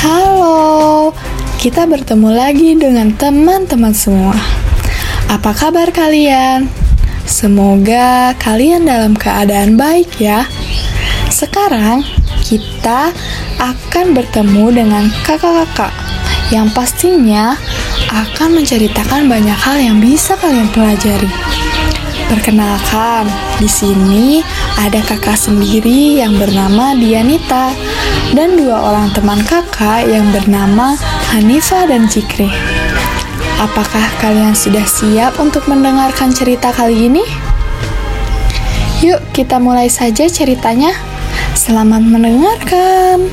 [0.00, 1.10] Halo,
[1.58, 4.36] kita bertemu lagi dengan teman-teman semua.
[5.26, 6.70] Apa kabar kalian?
[7.26, 10.46] Semoga kalian dalam keadaan baik ya.
[11.26, 12.06] Sekarang
[12.46, 13.10] kita
[13.58, 15.90] akan bertemu dengan kakak-kakak
[16.54, 17.58] yang pastinya
[18.14, 21.26] akan menceritakan banyak hal yang bisa kalian pelajari.
[22.26, 23.30] Perkenalkan,
[23.62, 24.42] di sini
[24.82, 27.70] ada kakak sendiri yang bernama Dianita
[28.34, 30.98] dan dua orang teman kakak yang bernama
[31.30, 32.50] Hanifa dan Cikri.
[33.62, 37.22] Apakah kalian sudah siap untuk mendengarkan cerita kali ini?
[39.06, 40.98] Yuk, kita mulai saja ceritanya.
[41.54, 43.30] Selamat mendengarkan.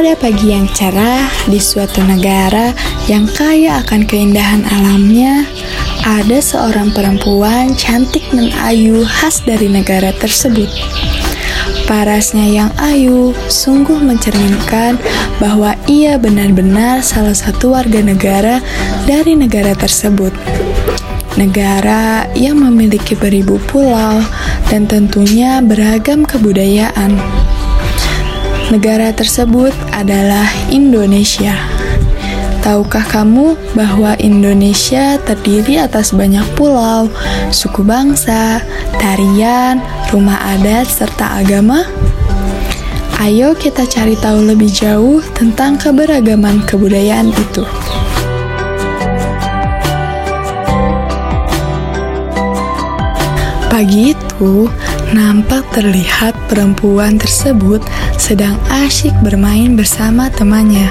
[0.00, 2.72] Pada pagi yang cerah di suatu negara
[3.04, 5.44] yang kaya akan keindahan alamnya,
[6.08, 10.72] ada seorang perempuan cantik dan ayu khas dari negara tersebut.
[11.84, 14.96] Parasnya yang ayu sungguh mencerminkan
[15.36, 18.64] bahwa ia benar-benar salah satu warga negara
[19.04, 20.32] dari negara tersebut.
[21.36, 24.24] Negara yang memiliki beribu pulau
[24.72, 27.20] dan tentunya beragam kebudayaan.
[28.70, 31.58] Negara tersebut adalah Indonesia.
[32.62, 37.10] Tahukah kamu bahwa Indonesia terdiri atas banyak pulau,
[37.50, 38.62] suku bangsa,
[38.94, 39.82] tarian,
[40.14, 41.82] rumah adat, serta agama?
[43.18, 47.66] Ayo kita cari tahu lebih jauh tentang keberagaman kebudayaan itu.
[53.66, 54.70] Pagi itu,
[55.10, 57.82] nampak terlihat perempuan tersebut
[58.14, 60.86] sedang asyik bermain bersama temannya.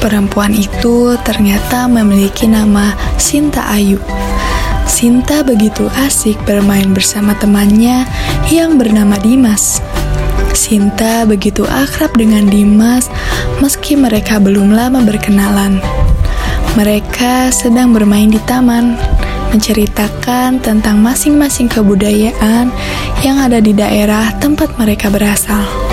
[0.00, 4.00] Perempuan itu ternyata memiliki nama Sinta Ayu.
[4.88, 8.04] Sinta begitu asik bermain bersama temannya
[8.52, 9.80] yang bernama Dimas.
[10.52, 13.08] Sinta begitu akrab dengan Dimas
[13.64, 15.80] meski mereka belum lama berkenalan.
[16.76, 18.94] Mereka sedang bermain di taman
[19.50, 22.70] menceritakan tentang masing-masing kebudayaan
[23.20, 25.89] yang ada di daerah tempat mereka berasal.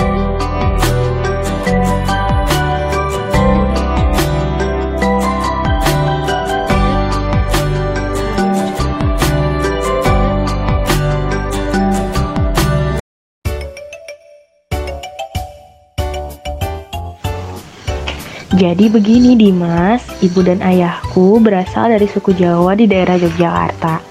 [18.58, 24.02] Jadi begini Dimas, ibu dan ayahku berasal dari suku Jawa di daerah Yogyakarta.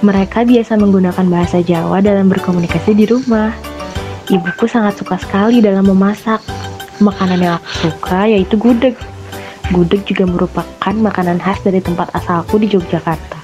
[0.00, 3.52] Mereka biasa menggunakan bahasa Jawa dalam berkomunikasi di rumah.
[4.32, 6.40] Ibuku sangat suka sekali dalam memasak.
[7.04, 8.96] Makanan yang aku suka yaitu gudeg.
[9.76, 13.36] Gudeg juga merupakan makanan khas dari tempat asalku di Yogyakarta.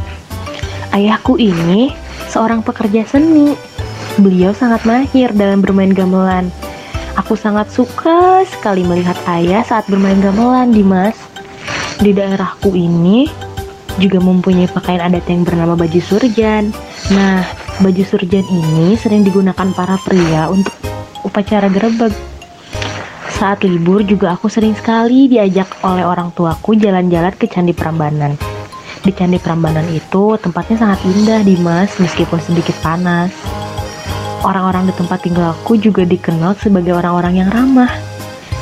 [0.96, 1.92] Ayahku ini
[2.32, 3.52] seorang pekerja seni.
[4.16, 6.48] Beliau sangat mahir dalam bermain gamelan.
[7.28, 11.12] Aku sangat suka sekali melihat ayah saat bermain gamelan, Dimas.
[12.00, 13.28] Di daerahku ini
[14.00, 16.72] juga mempunyai pakaian adat yang bernama baju surjan.
[17.12, 17.44] Nah,
[17.84, 20.72] baju surjan ini sering digunakan para pria untuk
[21.20, 22.16] upacara gerebek.
[23.36, 28.40] Saat libur juga aku sering sekali diajak oleh orang tuaku jalan-jalan ke Candi Prambanan.
[29.04, 33.47] Di Candi Prambanan itu tempatnya sangat indah, Dimas, meskipun sedikit panas.
[34.46, 37.90] Orang-orang di tempat tinggalku juga dikenal sebagai orang-orang yang ramah.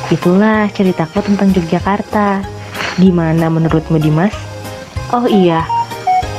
[0.09, 2.41] Itulah ceritaku tentang Yogyakarta.
[2.97, 4.33] Gimana menurutmu Dimas?
[5.13, 5.61] Oh iya,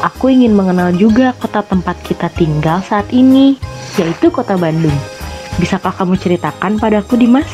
[0.02, 3.54] aku ingin mengenal juga kota tempat kita tinggal saat ini,
[3.94, 4.94] yaitu kota Bandung.
[5.62, 7.46] Bisakah kamu ceritakan padaku Dimas?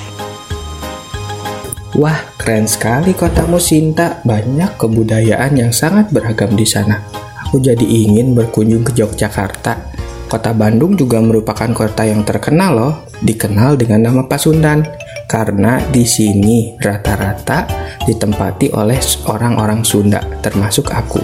[1.94, 4.18] Wah, keren sekali kotamu Sinta.
[4.26, 6.98] Banyak kebudayaan yang sangat beragam di sana.
[7.46, 10.03] Aku jadi ingin berkunjung ke Yogyakarta.
[10.34, 14.82] Kota Bandung juga merupakan kota yang terkenal loh, dikenal dengan nama Pasundan
[15.30, 17.70] karena di sini rata-rata
[18.02, 18.98] ditempati oleh
[19.30, 21.22] orang-orang Sunda, termasuk aku.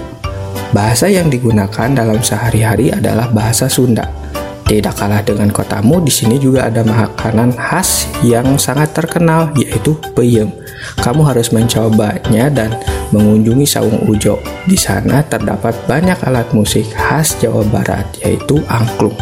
[0.70, 4.06] Bahasa yang digunakan dalam sehari-hari adalah bahasa Sunda.
[4.70, 10.46] Tidak kalah dengan kotamu, di sini juga ada makanan khas yang sangat terkenal, yaitu peyem.
[11.02, 12.78] Kamu harus mencobanya dan
[13.10, 14.38] mengunjungi Saung Ujo.
[14.70, 19.18] Di sana terdapat banyak alat musik khas Jawa Barat, yaitu angklung.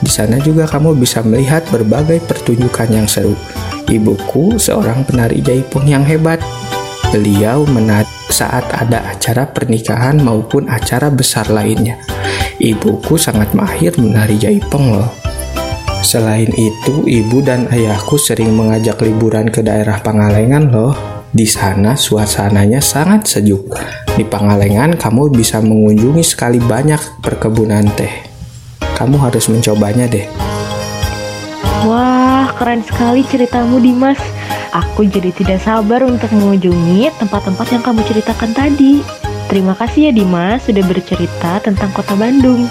[0.00, 3.36] Di sana juga kamu bisa melihat berbagai pertunjukan yang seru.
[3.84, 6.40] Ibuku seorang penari jaipong yang hebat.
[7.12, 12.00] Beliau menari saat ada acara pernikahan maupun acara besar lainnya.
[12.56, 15.12] Ibuku sangat mahir menari jaipong loh.
[16.00, 20.96] Selain itu, ibu dan ayahku sering mengajak liburan ke daerah Pangalengan loh.
[21.28, 23.76] Di sana suasananya sangat sejuk.
[24.16, 28.24] Di Pangalengan kamu bisa mengunjungi sekali banyak perkebunan teh.
[28.80, 30.24] Kamu harus mencobanya deh.
[31.84, 34.16] Wah, keren sekali ceritamu Dimas.
[34.72, 39.04] Aku jadi tidak sabar untuk mengunjungi tempat-tempat yang kamu ceritakan tadi.
[39.46, 42.66] Terima kasih ya Dimas sudah bercerita tentang kota Bandung.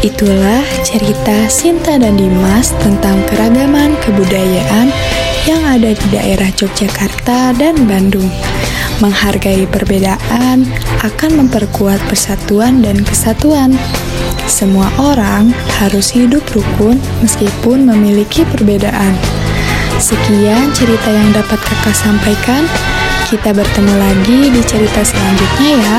[0.00, 4.88] Itulah cerita Sinta dan Dimas tentang keragaman kebudayaan
[5.44, 8.32] yang ada di daerah Yogyakarta dan Bandung.
[9.04, 10.64] Menghargai perbedaan
[11.04, 13.76] akan memperkuat persatuan dan kesatuan.
[14.48, 19.12] Semua orang harus hidup rukun meskipun memiliki perbedaan.
[20.00, 22.64] Sekian cerita yang dapat kakak sampaikan.
[23.28, 25.98] Kita bertemu lagi di cerita selanjutnya ya.